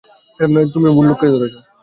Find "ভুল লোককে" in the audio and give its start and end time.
0.95-1.27